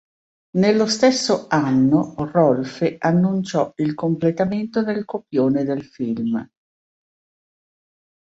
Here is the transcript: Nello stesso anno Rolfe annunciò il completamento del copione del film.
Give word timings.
Nello 0.57 0.87
stesso 0.87 1.45
anno 1.47 2.15
Rolfe 2.17 2.95
annunciò 2.97 3.71
il 3.75 3.93
completamento 3.93 4.81
del 4.83 5.05
copione 5.05 5.63
del 5.63 5.85
film. 5.85 6.49